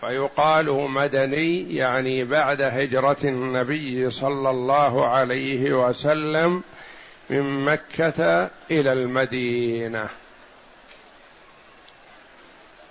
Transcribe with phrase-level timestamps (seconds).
[0.00, 6.62] فيقال مدني يعني بعد هجرة النبي صلى الله عليه وسلم
[7.30, 10.08] من مكة إلى المدينة.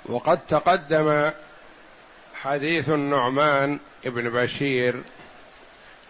[0.05, 1.31] وقد تقدم
[2.33, 4.95] حديث النعمان بن بشير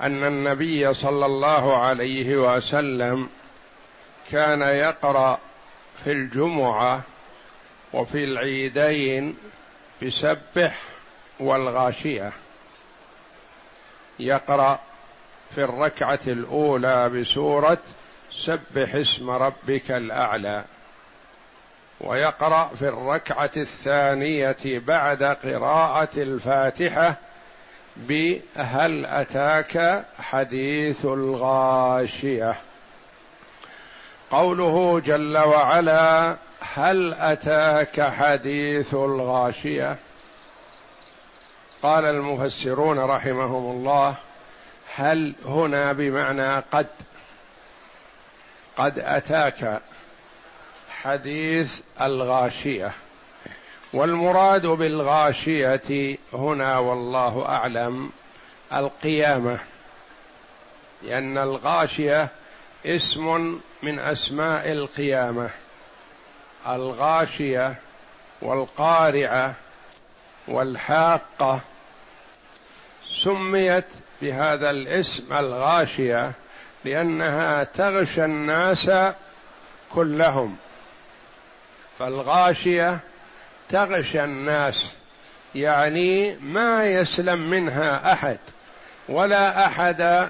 [0.01, 3.29] أن النبي صلى الله عليه وسلم
[4.31, 5.39] كان يقرأ
[5.97, 7.01] في الجمعة
[7.93, 9.37] وفي العيدين
[10.03, 10.77] بسبح
[11.39, 12.31] والغاشية.
[14.19, 14.79] يقرأ
[15.51, 17.77] في الركعة الأولى بسورة
[18.31, 20.63] سبح اسم ربك الأعلى.
[22.01, 27.15] ويقرأ في الركعة الثانية بعد قراءة الفاتحة
[27.97, 32.55] بهل أتاك حديث الغاشية.
[34.31, 36.37] قوله جل وعلا
[36.77, 39.97] هل أتاك حديث الغاشية؟
[41.83, 44.17] قال المفسرون رحمهم الله
[44.95, 46.87] هل هنا بمعنى قد
[48.75, 49.81] قد أتاك
[50.89, 52.91] حديث الغاشية.
[53.93, 58.11] والمراد بالغاشية هنا والله أعلم
[58.73, 59.59] القيامة
[61.03, 62.29] لأن الغاشية
[62.85, 65.49] اسم من أسماء القيامة.
[66.67, 67.75] الغاشية
[68.41, 69.55] والقارعة
[70.47, 71.61] والحاقة
[73.03, 73.85] سميت
[74.21, 76.33] بهذا الاسم الغاشية
[76.85, 78.91] لأنها تغشى الناس
[79.89, 80.57] كلهم.
[81.99, 82.99] فالغاشية
[83.69, 84.95] تغشى الناس
[85.55, 88.37] يعني ما يسلم منها أحد
[89.09, 90.29] ولا أحد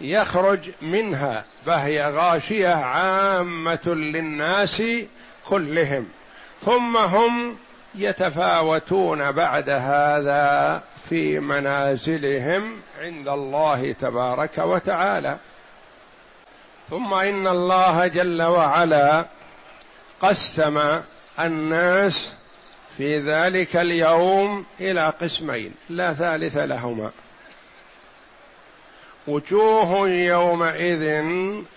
[0.00, 4.82] يخرج منها فهي غاشية عامة للناس
[5.48, 6.08] كلهم.
[6.60, 7.56] ثم هم
[7.94, 15.36] يتفاوتون بعد هذا في منازلهم عند الله تبارك وتعالى.
[16.90, 19.26] ثم إن الله جل وعلا
[20.20, 21.00] قسم
[21.40, 22.36] الناس
[22.96, 27.10] في ذلك اليوم إلى قسمين لا ثالث لهما.
[29.28, 31.22] وجوه يومئذ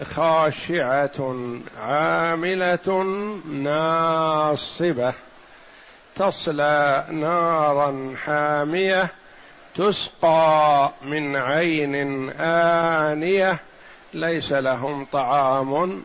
[0.03, 1.45] خاشعة
[1.81, 3.03] عاملة
[3.51, 5.13] ناصبة.
[6.15, 9.11] تصلى نارا حامية
[9.75, 13.59] تسقى من عين آنية.
[14.13, 16.03] ليس لهم طعام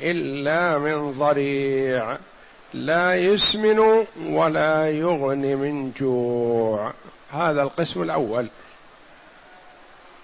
[0.00, 2.16] إلا من ضريع.
[2.74, 6.92] لا يسمن ولا يغني من جوع.
[7.30, 8.48] هذا القسم الأول.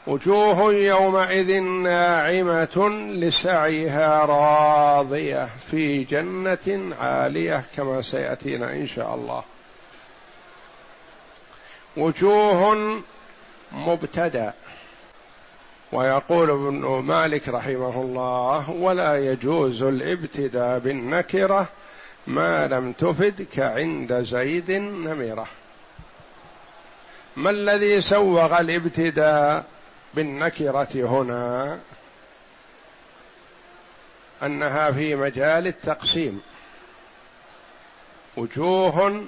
[0.06, 9.43] وجوه يومئذ ناعمة لسعيها راضية في جنة عالية كما سيأتينا إن شاء الله.
[11.97, 12.77] وجوه
[13.72, 14.53] مبتدأ.
[15.93, 21.69] ويقول ابن مالك رحمه الله ولا يجوز الابتداء بالنكرة
[22.27, 25.47] ما لم تفد كعند زيد نمره
[27.37, 29.65] ما الذي سوغ الابتداء
[30.15, 31.81] بالنكرة هنا
[34.43, 36.43] أنها في مجال التقسيم.
[38.37, 39.26] وجوه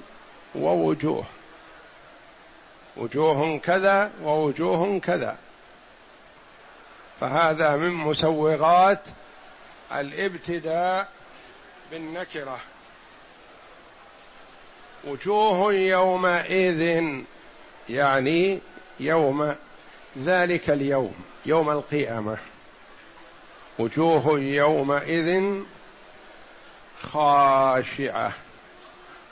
[0.55, 1.25] ووجوه.
[2.97, 5.37] وجوه كذا ووجوه كذا.
[7.19, 9.01] فهذا من مسوغات
[9.91, 11.07] الابتداء
[11.91, 12.59] بالنكرة.
[15.03, 17.03] وجوه يومئذ
[17.89, 18.59] يعني
[18.99, 19.55] يوم
[20.17, 21.15] ذلك اليوم
[21.45, 22.37] يوم القيامة.
[23.79, 25.61] وجوه يومئذ
[27.01, 28.33] خاشعة.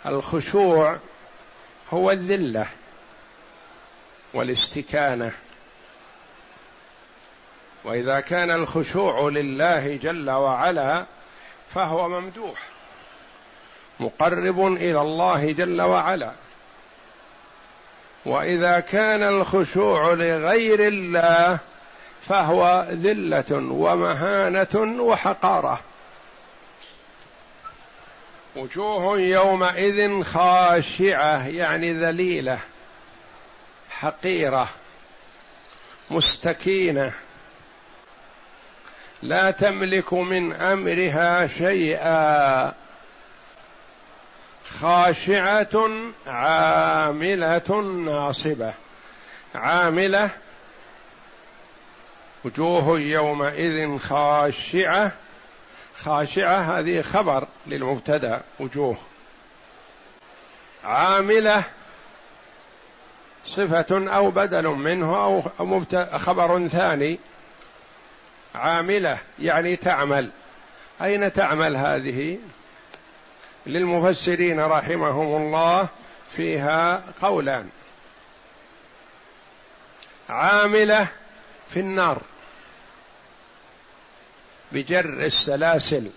[0.06, 0.98] الخشوع
[1.92, 2.68] هو الذلة
[4.34, 5.32] والاستكانة.
[7.84, 11.06] وإذا كان الخشوع لله جل وعلا
[11.70, 12.60] فهو ممدوح
[14.00, 16.32] مقرب إلى الله جل وعلا.
[18.26, 21.60] وإذا كان الخشوع لغير الله
[22.22, 25.82] فهو ذلة ومهانة وحقارة.
[28.56, 32.60] وجوه يومئذ خاشعة يعني ذليلة
[33.90, 34.70] حقيرة
[36.12, 37.14] مستكينة.
[39.22, 42.74] لا تملك من أمرها شيئا.
[44.80, 45.90] خاشعة
[46.28, 48.74] عاملة ناصبة.
[49.56, 50.30] عاملة
[52.46, 55.12] وجوه يومئذ خاشعة.
[55.98, 58.98] خاشعة هذه خبر للمبتدأ وجوه.
[60.84, 61.64] عاملة
[63.46, 65.42] صفة أو بدل منه أو
[66.18, 67.20] خبر ثاني.
[68.56, 70.30] عاملة يعني تعمل.
[71.02, 72.38] أين تعمل هذه؟
[73.66, 75.90] للمفسرين رحمهم الله
[76.32, 77.70] فيها قولان.
[80.30, 81.08] عاملة
[81.70, 82.22] في النار
[84.72, 86.12] بجر السلاسل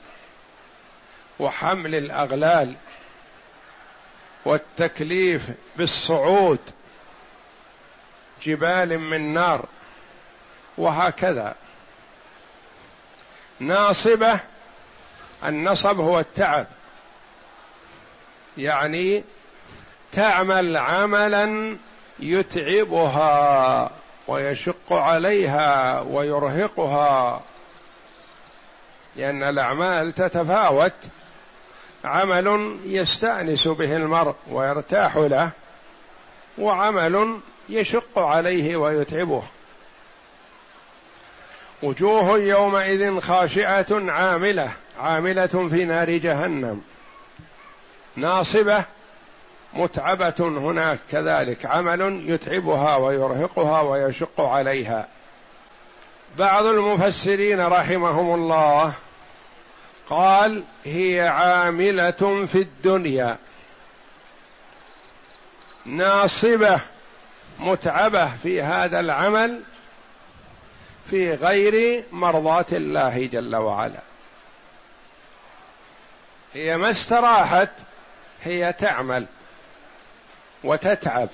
[1.39, 2.75] وحمل الأغلال
[4.45, 6.61] والتكليف بالصعود
[8.43, 9.67] جبال من نار
[10.79, 11.55] وهكذا.
[13.61, 14.41] ناصبة
[15.45, 16.67] النصب هو التعب.
[18.59, 19.25] يعني
[20.13, 21.77] تعمل عملا
[22.21, 23.91] يتعبها
[24.29, 27.43] ويشق عليها ويرهقها
[29.17, 30.93] لأن الأعمال تتفاوت.
[32.05, 35.51] عمل يستأنس به المرء ويرتاح له
[36.59, 39.43] وعمل يشق عليه ويتعبه.
[41.83, 46.83] وجوه يومئذ خاشعة عاملة عاملة في نار جهنم.
[48.17, 48.85] ناصبة
[49.73, 55.09] متعبة هناك كذلك عمل يتعبها ويرهقها ويشق عليها.
[56.39, 58.95] بعض المفسرين رحمهم الله
[60.11, 63.37] قال هي عاملة في الدنيا.
[65.87, 66.81] ناصبة
[67.59, 69.63] متعبة في هذا العمل
[71.07, 74.01] في غير مرضاة الله جل وعلا.
[76.55, 77.71] هي ما استراحت
[78.45, 79.27] هي تعمل
[80.65, 81.29] وتتعب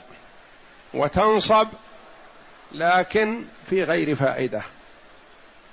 [0.94, 1.68] وتنصب
[2.72, 4.62] لكن في غير فائدة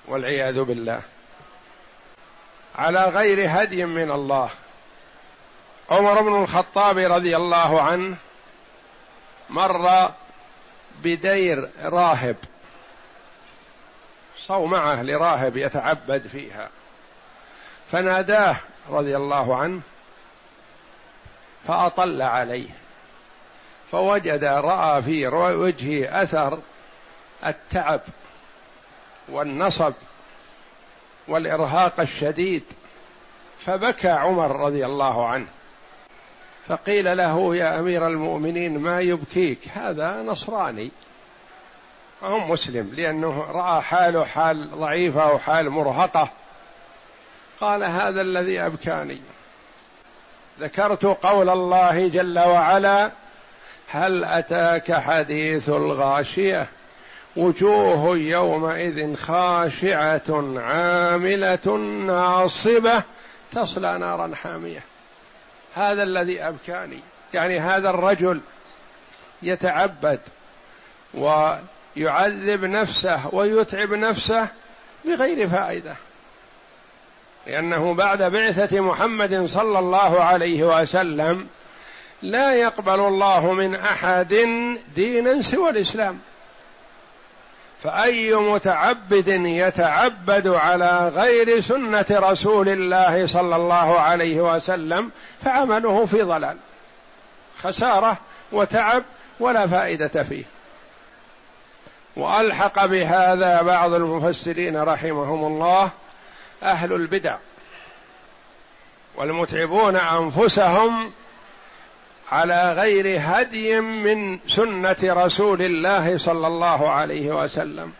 [0.07, 1.01] والعياذ بالله.
[2.75, 4.49] على غير هدي من الله.
[5.89, 8.17] عمر بن الخطاب رضي الله عنه
[9.49, 10.11] مر
[11.03, 12.35] بدير راهب.
[14.37, 16.69] صومعه لراهب يتعبد فيها.
[17.91, 18.55] فناداه
[18.89, 19.81] رضي الله عنه
[21.67, 22.69] فأطل عليه.
[23.91, 26.59] فوجد رأى في وجهه أثر
[27.45, 28.01] التعب
[29.29, 29.93] والنصب
[31.27, 32.63] والإرهاق الشديد
[33.59, 35.47] فبكى عمر رضي الله عنه.
[36.67, 40.91] فقيل له يا أمير المؤمنين ما يبكيك؟ هذا نصراني.
[42.21, 46.29] وهو مسلم لأنه رأى حاله حال ضعيفة وحال مرهقة.
[47.61, 49.21] قال هذا الذي أبكاني.
[50.59, 53.11] ذكرت قول الله جل وعلا
[53.87, 56.67] هل أتاك حديث الغاشية؟
[57.35, 61.77] وجوه يومئذ خاشعة عاملة
[62.07, 63.03] ناصبة
[63.51, 64.83] تصلى نارا حامية.
[65.73, 66.99] هذا الذي أبكاني.
[67.33, 68.41] يعني هذا الرجل
[69.43, 70.19] يتعبد
[71.13, 74.47] ويعذب نفسه ويتعب نفسه
[75.05, 75.95] بغير فائدة.
[77.47, 81.47] لأنه بعد بعثة محمد صلى الله عليه وسلم
[82.21, 84.33] لا يقبل الله من أحد
[84.95, 86.19] دينا سوى الإسلام.
[87.83, 95.11] فأي متعبد يتعبد على غير سنة رسول الله صلى الله عليه وسلم
[95.41, 96.57] فعمله في ضلال
[97.59, 98.17] خسارة
[98.51, 99.03] وتعب
[99.39, 100.43] ولا فائدة فيه.
[102.17, 105.91] وألحق بهذا بعض المفسرين رحمهم الله
[106.63, 107.37] أهل البدع
[109.15, 111.11] والمتعبون أنفسهم
[112.31, 117.93] على غير هدي من سنة رسول الله صلى الله عليه وسلم.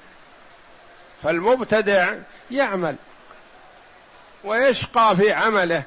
[1.23, 2.13] فالمبتدع
[2.51, 2.95] يعمل
[4.43, 5.83] ويشقى في عمله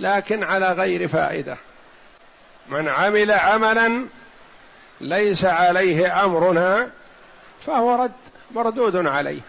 [0.00, 1.56] لكن على غير فائدة.
[2.68, 4.06] من عمل عملا
[5.00, 6.90] ليس عليه أمرنا
[7.66, 8.12] فهو رد
[8.50, 9.40] مردود عليه.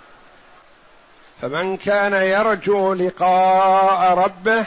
[1.41, 4.65] فمن كان يرجو لقاء ربه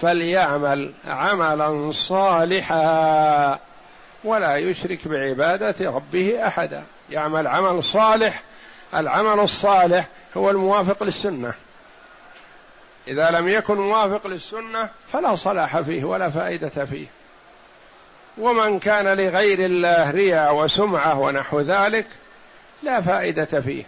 [0.00, 3.58] فليعمل عملا صالحا
[4.24, 6.84] ولا يشرك بعبادة ربه أحدا.
[7.10, 8.42] يعمل عمل صالح
[8.94, 11.54] العمل الصالح هو الموافق للسنة.
[13.08, 17.06] إذا لم يكن موافق للسنة فلا صلاح فيه ولا فائدة فيه.
[18.38, 22.06] ومن كان لغير الله رياء وسمعة ونحو ذلك
[22.82, 23.84] لا فائدة فيه.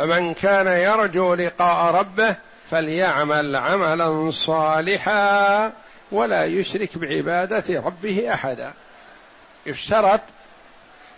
[0.00, 2.36] فمن كان يرجو لقاء ربه
[2.70, 5.72] فليعمل عملا صالحا
[6.12, 8.72] ولا يشرك بعبادة ربه أحدا.
[9.66, 10.20] يشترط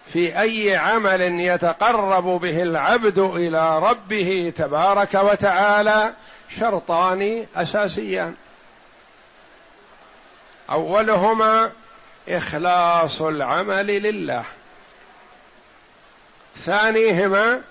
[0.06, 6.12] في أي عمل يتقرب به العبد إلى ربه تبارك وتعالى
[6.58, 8.34] شرطان أساسيان.
[10.70, 11.70] أولهما
[12.28, 14.44] إخلاص العمل لله.
[16.56, 17.62] ثانيهما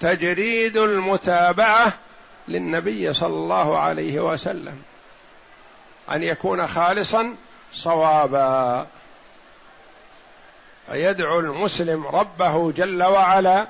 [0.00, 1.92] تجريد المتابعة
[2.48, 4.82] للنبي صلى الله عليه وسلم.
[6.12, 7.34] أن يكون خالصا
[7.72, 8.86] صوابا.
[10.86, 13.66] فيدعو المسلم ربه جل وعلا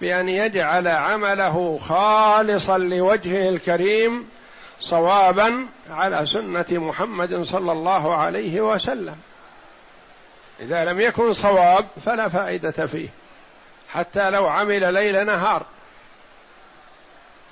[0.00, 4.28] بأن يجعل عمله خالصا لوجهه الكريم
[4.80, 9.16] صوابا على سنة محمد صلى الله عليه وسلم.
[10.60, 13.08] إذا لم يكن صواب فلا فائدة فيه.
[13.94, 15.66] حتى لو عمل ليل نهار.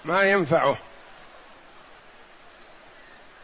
[0.05, 0.77] ما ينفعه.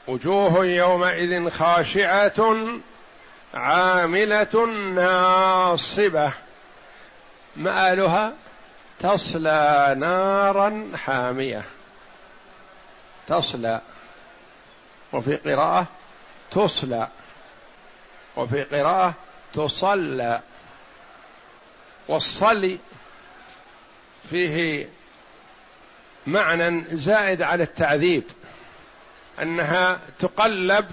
[0.08, 2.66] وجوه يومئذ خاشعة
[3.54, 6.32] عاملة ناصبة.
[7.56, 8.32] مآلها
[8.98, 11.64] تصلى نارا حامية.
[13.26, 13.80] تصلى.
[15.12, 15.86] وفي قراءة
[16.50, 17.08] تصلى.
[18.36, 19.14] وفي قراءة
[19.54, 20.40] تصلى.
[22.08, 22.78] والصلي
[24.30, 24.88] فيه
[26.26, 28.24] معنى زائد على التعذيب
[29.42, 30.86] أنها تقلب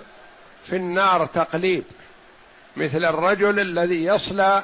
[0.65, 1.83] في النار تقليب
[2.77, 4.63] مثل الرجل الذي يصلى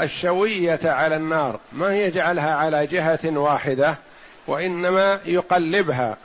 [0.00, 3.98] الشوية على النار ما يجعلها على جهة واحدة
[4.46, 6.16] وإنما يقلبها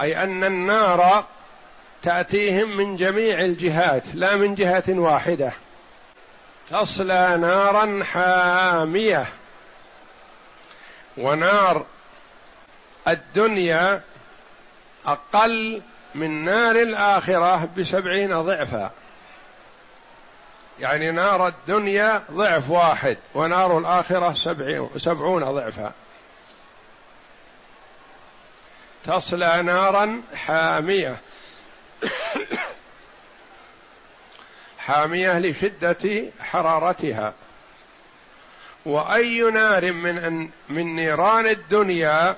[0.00, 1.24] أي أن النار
[2.02, 5.52] تأتيهم من جميع الجهات لا من جهة واحدة
[6.70, 9.26] تصلى نارا حامية.
[11.16, 11.86] ونار.
[13.08, 14.02] الدنيا
[15.06, 15.82] أقل
[16.14, 18.90] من نار الآخرة بسبعين ضعفا.
[20.80, 24.32] يعني نار الدنيا ضعف واحد ونار الآخرة
[24.96, 25.92] سبعون ضعفا.
[29.04, 31.16] تصلى نارا حامية.
[34.78, 37.34] حامية لشدة حرارتها.
[38.84, 42.36] وأي نار من من نيران الدنيا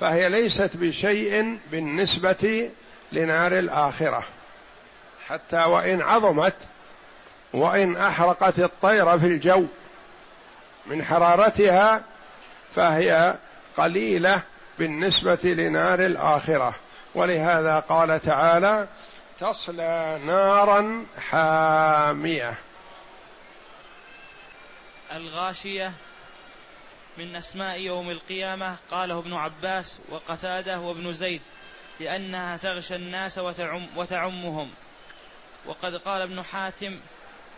[0.00, 2.70] فهي ليست بشيء بالنسبة
[3.12, 4.24] لنار الآخرة.
[5.28, 6.54] حتى وإن عظمت
[7.52, 9.64] وإن أحرقت الطير في الجو
[10.86, 12.02] من حرارتها
[12.74, 13.36] فهي
[13.76, 14.42] قليلة
[14.78, 16.74] بالنسبة لنار الآخرة.
[17.14, 18.86] ولهذا قال تعالى
[19.38, 22.58] تصلى نارا حامية.
[25.12, 25.92] الغاشية
[27.18, 31.40] من أسماء يوم القيامة قاله ابن عباس وقتادة وابن زيد
[32.00, 34.70] لأنها تغشى الناس وتعم وتعمهم.
[35.66, 37.00] وقد قال ابن حاتم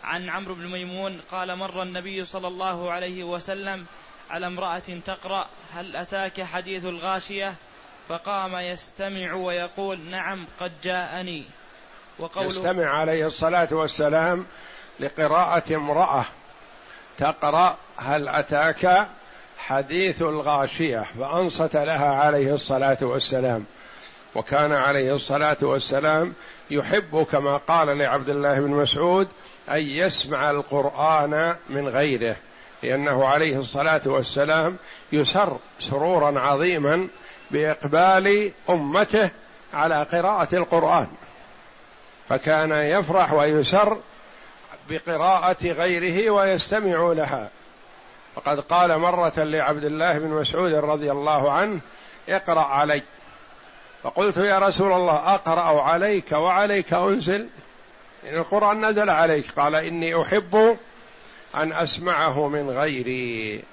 [0.03, 3.85] عن عمرو بن ميمون قال مر النبي صلى الله عليه وسلم
[4.29, 7.55] على امرأة تقرأ هل أتاك حديث الغاشية؟
[8.09, 11.45] فقام يستمع ويقول نعم قد جاءني.
[12.19, 14.45] وقوله يستمع عليه الصلاة والسلام
[14.99, 16.25] لقراءة امرأة.
[17.17, 19.07] تقرأ هل أتاك
[19.57, 23.65] حديث الغاشية؟ فأنصت لها عليه الصلاة والسلام.
[24.35, 26.33] وكان عليه الصلاة والسلام
[26.71, 29.27] يحب كما قال لعبد الله بن مسعود
[29.69, 32.35] أن يسمع القرآن من غيره
[32.83, 34.77] لأنه عليه الصلاة والسلام
[35.11, 37.07] يسر سرورا عظيما
[37.51, 39.31] بإقبال أمته
[39.73, 41.07] على قراءة القرآن.
[42.29, 43.97] فكان يفرح ويسر
[44.89, 47.49] بقراءة غيره ويستمع لها
[48.35, 51.79] وقد قال مرة لعبد الله بن مسعود رضي الله عنه
[52.29, 53.03] اقرأ علي.
[54.03, 57.47] فقلت يا رسول الله أقرأ عليك وعليك أنزل.
[58.29, 60.77] إن القرآن نزل عليك قال إني أحب
[61.55, 63.63] أن أسمعه من غيري.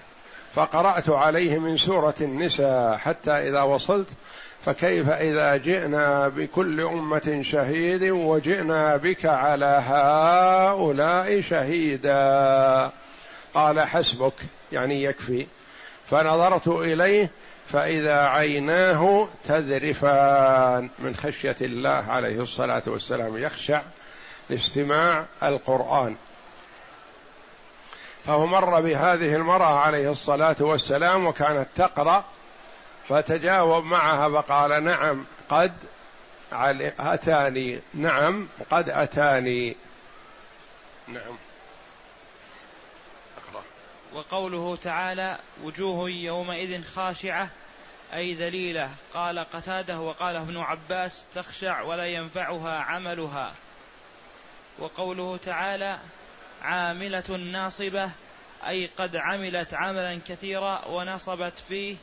[0.54, 4.08] فقرأت عليه من سورة النساء حتى إذا وصلت
[4.64, 12.90] فكيف إذا جئنا بكل أمة شهيد وجئنا بك على هؤلاء شهيدا؟
[13.54, 14.34] قال حسبك
[14.72, 15.46] يعني يكفي.
[16.10, 17.30] فنظرت إليه
[17.68, 20.90] فإذا عيناه تذرفان.
[20.98, 23.82] من خشية الله عليه الصلاة والسلام يخشع
[24.50, 26.16] لاستماع القرآن.
[28.26, 32.24] فهو مر بهذه المرأة عليه الصلاة والسلام وكانت تقرأ
[33.08, 35.72] فتجاوب معها فقال نعم قد
[36.98, 37.80] أتاني.
[37.94, 39.76] نعم قد أتاني.
[41.08, 41.36] نعم.
[43.36, 43.62] أقرأ.
[44.12, 47.48] وقوله تعالى وجوه يومئذ خاشعة
[48.14, 48.90] أي ذليلة.
[49.14, 53.52] قال قتادة وقال ابن عباس تخشع ولا ينفعها عملها.
[54.78, 55.98] وقوله تعالى
[56.62, 58.10] عاملة ناصبة
[58.68, 61.96] أي قد عملت عملا كثيرا ونصبت فيه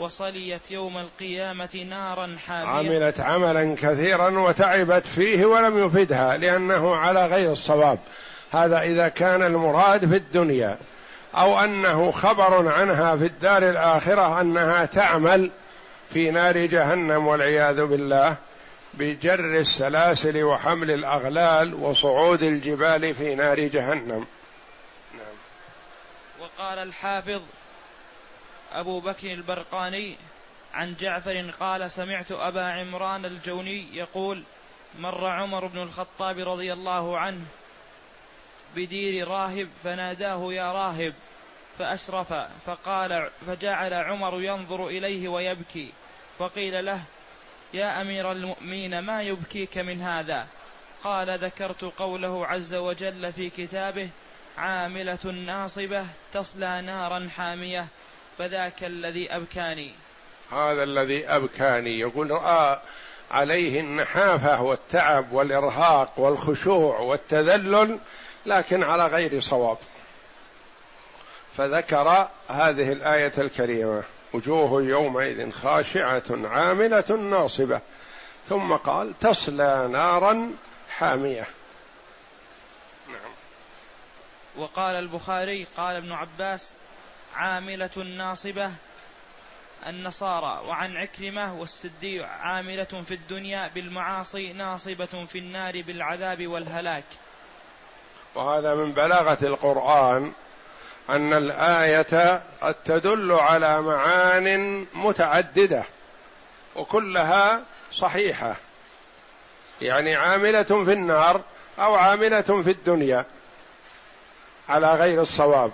[0.00, 2.96] وصليت يوم القيامة نارا حامية.
[2.96, 7.98] عملت عملا كثيرا وتعبت فيه ولم يفدها لأنه على غير الصواب.
[8.50, 10.78] هذا إذا كان المراد في الدنيا
[11.34, 15.50] أو أنه خبر عنها في الدار الآخرة أنها تعمل
[16.10, 18.36] في نار جهنم والعياذ بالله
[18.94, 24.26] بجر السلاسل وحمل الأغلال وصعود الجبال في نار جهنم.
[25.14, 25.36] نعم.
[26.40, 27.42] وقال الحافظ
[28.72, 30.16] أبو بكر البرقاني
[30.74, 34.44] عن جعفر قال سمعت أبا عمران الجوني يقول
[34.98, 37.44] مر عمر بن الخطاب رضي الله عنه
[38.76, 41.14] بدير راهب فناداه يا راهب
[41.78, 42.32] فأشرف
[42.66, 45.92] فقال فجعل عمر ينظر إليه ويبكي
[46.38, 47.02] فقيل له
[47.74, 50.46] يا أمير المؤمنين ما يبكيك من هذا؟
[51.04, 54.10] قال ذكرت قوله عز وجل في كتابه
[54.58, 57.86] عاملة ناصبة تصلى نارا حامية
[58.40, 59.94] فذاك الذي أبكاني.
[60.52, 61.98] هذا الذي أبكاني.
[61.98, 62.80] يقول رأى
[63.30, 67.98] عليه النحافة والتعب والإرهاق والخشوع والتذلل
[68.46, 69.78] لكن على غير صواب.
[71.56, 77.80] فذكر هذه الآية الكريمة وجوه يومئذ خاشعة عاملة ناصبة.
[78.48, 80.52] ثم قال تصلى نارا
[80.90, 81.46] حامية.
[83.08, 83.32] نعم.
[84.56, 86.74] وقال البخاري قال ابن عباس
[87.34, 88.70] عاملة ناصبة
[89.86, 97.04] النصارى وعن عكرمة والسدي عاملة في الدنيا بالمعاصي ناصبة في النار بالعذاب والهلاك.
[98.34, 100.32] وهذا من بلاغة القرآن
[101.10, 105.84] أن الآية قد تدل على معان متعددة
[106.76, 108.56] وكلها صحيحة.
[109.82, 111.40] يعني عاملة في النار
[111.78, 113.24] أو عاملة في الدنيا
[114.68, 115.72] على غير الصواب.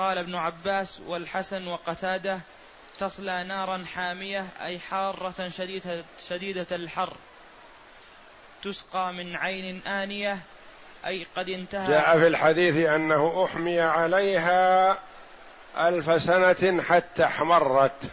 [0.00, 2.40] قال ابن عباس والحسن وقتاده
[2.98, 7.12] تصلى نارا حامية أي حارة شديدة, شديدة الحر.
[8.62, 10.38] تسقى من عين آنية
[11.06, 14.98] أي قد انتهى جاء في الحديث أنه أحمي عليها
[15.78, 18.10] ألف سنة حتى احمرت.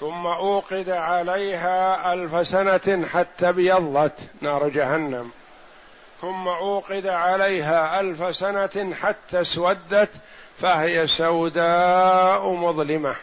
[0.00, 5.30] ثم أوقد عليها ألف سنة حتى ابيضت نار جهنم.
[6.22, 10.10] ثم اوقد عليها ألف سنة حتى اسودت
[10.58, 13.16] فهي سوداء مظلمة.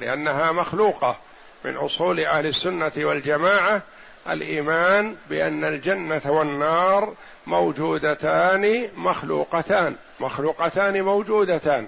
[0.00, 1.16] لأنها مخلوقة
[1.64, 3.82] من أصول أهل السنة والجماعة.
[4.30, 7.14] الإيمان بأن الجنة والنار
[7.46, 11.86] موجودتان مخلوقتان مخلوقتان موجودتان.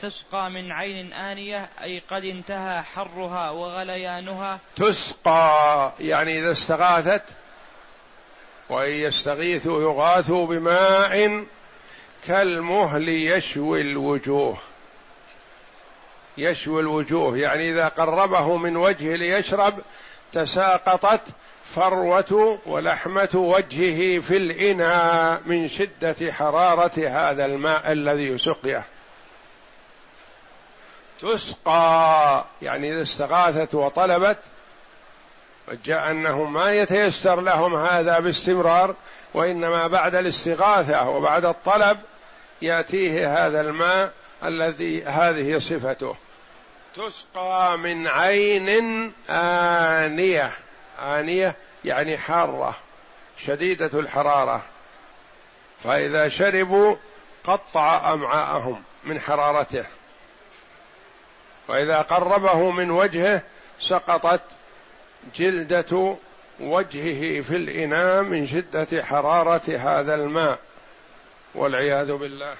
[0.00, 4.58] تسقى من عين آنية أي قد انتهى حرها وغليانها.
[4.76, 7.22] تسقى يعني إذا استغاثت
[8.68, 11.44] وإن يستغيثوا يغاثوا بماء
[12.26, 14.56] كالمهل يشوي الوجوه.
[16.38, 19.78] يشوي الوجوه يعني إذا قربه من وجهه ليشرب
[20.32, 21.22] تساقطت
[21.64, 28.84] فروة ولحمة وجهه في الإناء من شدة حرارة هذا الماء الذي سقيه
[31.20, 32.44] تسقى.
[32.62, 34.38] يعني إذا استغاثت وطلبت
[35.84, 38.94] جاء أنه ما يتيسر لهم هذا باستمرار
[39.34, 41.98] وإنما بعد الاستغاثة وبعد الطلب
[42.62, 44.12] يأتيه هذا الماء
[44.44, 46.16] الذي هذه صفته.
[46.94, 50.50] تسقى من عين آنية.
[51.02, 52.76] آنية يعني حارة
[53.38, 54.64] شديدة الحرارة.
[55.84, 56.96] فإذا شربوا
[57.44, 59.86] قطع أمعاءهم من حرارته.
[61.68, 63.42] واذا قربه من وجهه
[63.80, 64.40] سقطت
[65.36, 66.16] جلدة
[66.60, 70.58] وجهه في الإناء من شدة حرارة هذا الماء.
[71.54, 72.54] والعياذ بالله.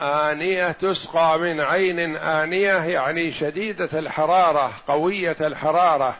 [0.00, 6.16] آنية تسقى من عين آنية يعني شديدة الحرارة قوية الحرارة.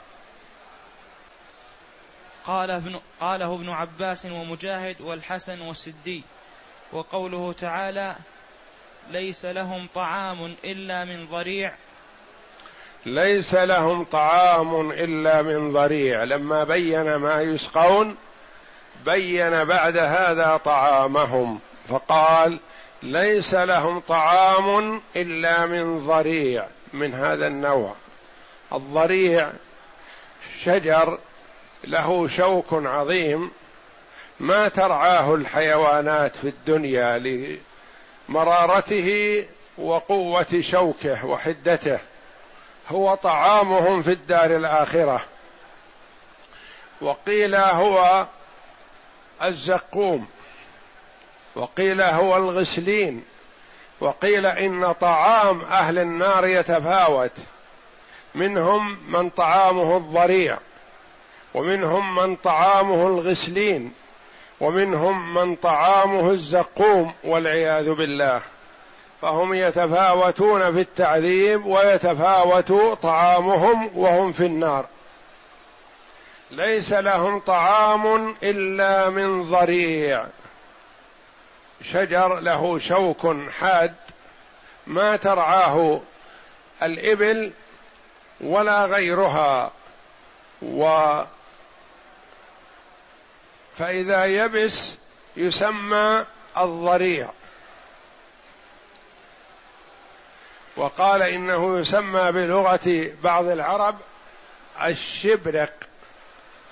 [2.46, 6.22] قال ابن قاله ابن عباس ومجاهد والحسن والسدي.
[6.92, 8.16] وقوله تعالى
[9.10, 11.74] ليس لهم طعام إلا من ضريع.
[13.06, 16.24] ليس لهم طعام إلا من ضريع.
[16.24, 18.16] لما بين ما يسقون
[19.04, 21.58] بين بعد هذا طعامهم.
[21.88, 22.58] فقال
[23.02, 27.94] ليس لهم طعام إلا من ضريع من هذا النوع.
[28.72, 29.50] الضريع
[30.62, 31.18] شجر
[31.84, 33.50] له شوك عظيم.
[34.40, 37.18] ما ترعاه الحيوانات في الدنيا
[38.28, 39.44] مرارته
[39.78, 41.98] وقوة شوكه وحدته
[42.88, 45.20] هو طعامهم في الدار الآخرة.
[47.00, 48.26] وقيل هو
[49.42, 50.26] الزقوم
[51.54, 53.24] وقيل هو الغسلين
[54.00, 57.32] وقيل إن طعام أهل النار يتفاوت.
[58.34, 60.58] منهم من طعامه الضريع
[61.54, 63.92] ومنهم من طعامه الغسلين.
[64.60, 68.40] ومنهم من طعامه الزقوم والعياذ بالله.
[69.22, 74.86] فهم يتفاوتون في التعذيب ويتفاوت طعامهم وهم في النار.
[76.50, 80.26] ليس لهم طعام إلا من ضريع.
[81.82, 83.94] شجر له شوك حاد
[84.86, 86.00] ما ترعاه
[86.82, 87.52] الإبل
[88.40, 89.70] ولا غيرها.
[90.62, 91.22] و
[93.78, 94.94] فإذا يبس
[95.36, 96.24] يسمى
[96.58, 97.30] الضريع.
[100.76, 103.96] وقال إنه يسمى بلغة بعض العرب
[104.82, 105.72] الشبرق.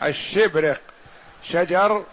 [0.02, 0.80] الشبرق.
[1.42, 2.04] شجر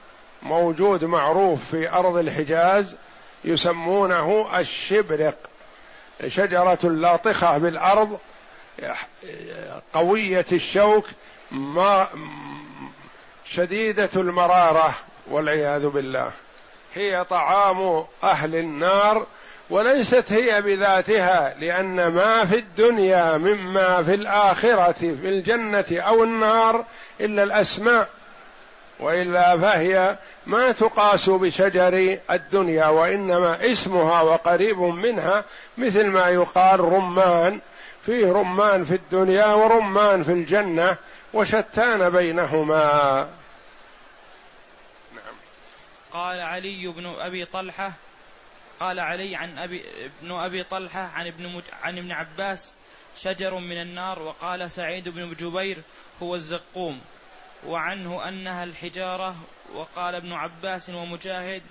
[0.41, 2.95] موجود معروف في أرض الحجاز
[3.43, 5.38] يسمونه الشبرق.
[6.27, 8.19] شجرة لاطخة بالأرض
[9.93, 11.06] قوية الشوك
[13.45, 14.95] شديدة المرارة
[15.27, 16.32] والعياذ بالله.
[16.95, 19.25] هي طعام أهل النار
[19.69, 26.86] وليست هي بذاتها لأن ما في الدنيا مما في الآخرة في الجنة أو النار
[27.21, 28.10] إلا الأسماء
[28.99, 35.43] وإلا فهي ما تقاس بشجر الدنيا وإنما اسمها وقريب منها
[35.77, 37.60] مثل ما يقال رمان.
[38.03, 40.97] فيه رمان في الدنيا ورمان في الجنة
[41.33, 42.83] وشتان بينهما.
[45.15, 45.35] نعم.
[46.11, 47.93] قال علي بن أبي طلحة
[48.79, 49.83] قال علي عن أبي
[50.21, 52.75] ابن أبي طلحة عن ابن عن ابن عباس
[53.17, 55.77] شجر من النار وقال سعيد بن جبير
[56.23, 57.01] هو الزقوم
[57.67, 59.35] وعنه أنها الحجارة
[59.73, 61.61] وقال ابن عباس ومجاهد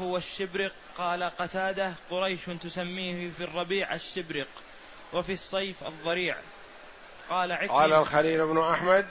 [0.00, 4.48] هو الشبرق قال قتادة قريش تسميه في الربيع الشبرق.
[5.12, 6.36] وفي الصيف الضريع.
[7.30, 7.78] قال عكرمة.
[7.78, 9.06] قال الخليل بن أحمد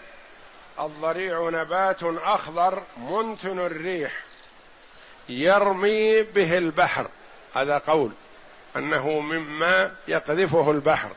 [0.79, 4.11] الضريع نبات أخضر منتن الريح
[5.29, 7.07] يرمي به البحر.
[7.55, 8.11] هذا قول.
[8.75, 11.11] أنه مما يقذفه البحر.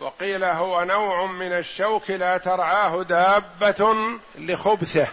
[0.00, 3.96] وقيل هو نوع من الشوك لا ترعاه دابة
[4.38, 5.08] لخبثه.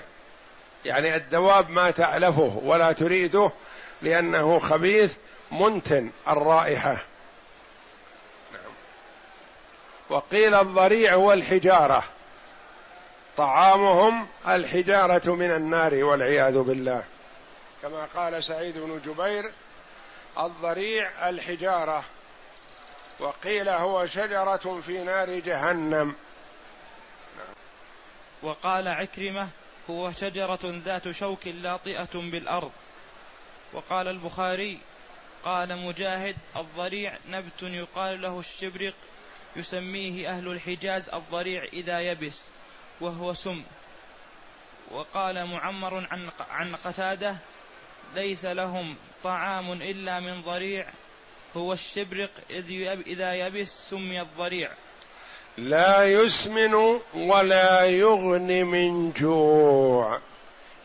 [0.86, 3.52] يعني الدواب ما تألفه ولا تريده
[4.02, 5.14] لأنه خبيث
[5.52, 6.98] منتن الرائحة.
[8.54, 8.72] نعم.
[10.10, 12.04] وقيل الضريع هو الحجارة
[13.38, 17.04] طعامهم الحجارة من النار والعياذ بالله.
[17.82, 19.52] كما قال سعيد بن جبير
[20.40, 22.04] الضريع الحجارة.
[23.20, 26.16] وقيل هو شجرة في نار جهنم.
[28.42, 29.50] وقال عكرمة
[29.90, 32.72] هو شجرة ذات شوك لاطئة بالأرض.
[33.74, 34.80] وقال البخاري
[35.48, 38.94] قال مجاهد الضريع نبت يقال له الشبرق
[39.56, 42.42] يسميه أهل الحجاز الضريع إذا يبس
[43.02, 43.64] وهو سم.
[44.92, 47.36] وقال معمر عن عن قتادة
[48.16, 50.86] ليس لهم طعام إلا من ضريع
[51.58, 52.32] هو الشبرق
[53.08, 54.72] إذا يبس سمي الضريع.
[55.58, 60.20] لا يسمن ولا يغني من جوع.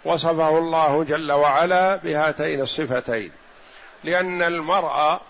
[0.04, 3.32] وصفه الله جل وعلا بهاتين الصفتين.
[4.04, 5.20] لأن المرأة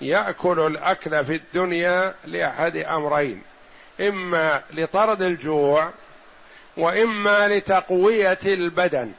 [0.00, 3.42] يأكل الأكل في الدنيا لأحد أمرين
[4.00, 5.90] إما لطرد الجوع
[6.76, 9.12] وإما لتقوية البدن.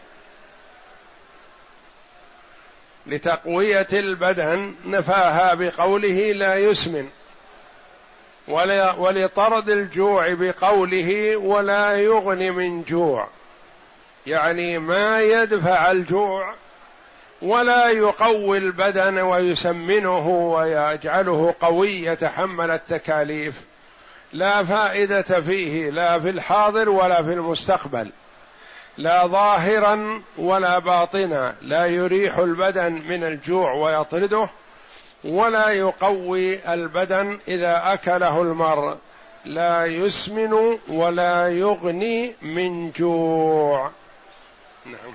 [3.07, 7.09] لتقوية البدن نفاها بقوله لا يسمن
[8.97, 13.27] ولطرد الجوع بقوله ولا يغني من جوع.
[14.27, 16.53] يعني ما يدفع الجوع
[17.41, 23.65] ولا يقوي البدن ويسمنه ويجعله قوي يتحمل التكاليف.
[24.33, 28.11] لا فائدة فيه لا في الحاضر ولا في المستقبل.
[28.97, 31.55] لا ظاهرا ولا باطنا.
[31.61, 34.49] لا يريح البدن من الجوع ويطرده
[35.23, 38.97] ولا يقوي البدن إذا أكله المرء.
[39.45, 43.91] لا يسمن ولا يغني من جوع.
[44.85, 45.13] نعم.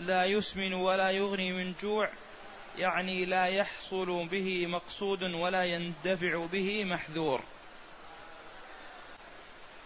[0.00, 2.08] لا يسمن ولا يغني من جوع
[2.78, 7.40] يعني لا يحصل به مقصود ولا يندفع به محذور.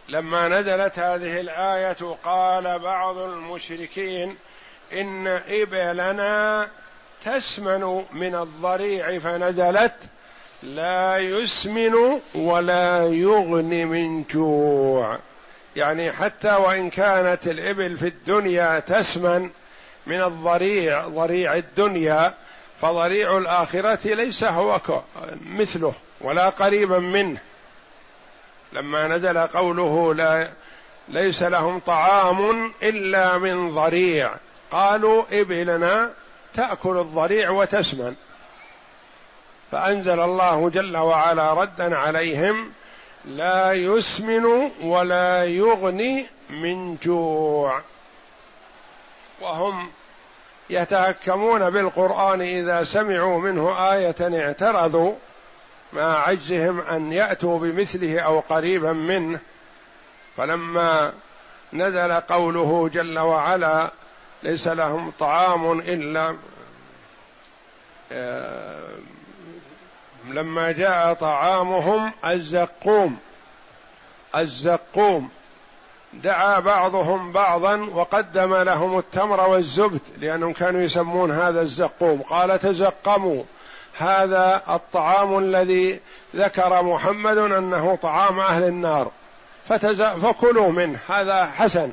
[0.08, 4.36] لما نزلت هذه الآية قال بعض المشركين
[4.92, 6.68] إن إبلنا
[7.24, 9.94] تسمن من الضريع فنزلت
[10.62, 15.18] لا يسمن ولا يغني من جوع.
[15.76, 19.50] يعني حتى وإن كانت الإبل في الدنيا تسمن
[20.08, 22.34] من الضريع ضريع الدنيا
[22.80, 24.80] فضريع الآخرة ليس هو
[25.46, 27.40] مثله ولا قريبا منه.
[28.72, 30.48] لما نزل قوله لا
[31.08, 34.34] ليس لهم طعام إلا من ضريع
[34.70, 36.10] قالوا إبلنا
[36.54, 38.14] تأكل الضريع وتسمن.
[39.72, 42.72] فأنزل الله جل وعلا ردا عليهم
[43.24, 47.80] لا يسمن ولا يغني من جوع.
[49.40, 49.90] وهم
[50.70, 55.14] يتهكمون بالقرآن إذا سمعوا منه آية اعترضوا
[55.92, 59.40] مع عجزهم أن يأتوا بمثله أو قريبا منه.
[60.36, 61.12] فلما
[61.72, 63.90] نزل قوله جل وعلا
[64.42, 66.36] ليس لهم طعام إلا
[68.12, 68.88] آه،
[70.28, 73.18] لما جاء طعامهم الزقوم
[74.36, 75.30] الزقوم.
[76.12, 82.22] دعا بعضهم بعضا وقدم لهم التمر والزبد لأنهم كانوا يسمون هذا الزقوم.
[82.22, 83.42] قال تزقموا.
[83.98, 86.00] هذا الطعام الذي
[86.36, 89.10] ذكر محمد أنه طعام أهل النار.
[90.22, 90.98] فكلوا منه.
[91.08, 91.90] هذا حسن.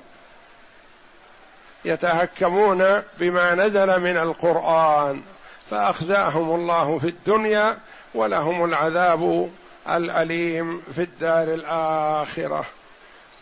[1.86, 5.22] يتهكمون بما نزل من القرآن.
[5.70, 7.78] فأخزاهم الله في الدنيا
[8.16, 9.50] ولهم العذاب
[9.90, 12.66] الأليم في الدار الآخرة.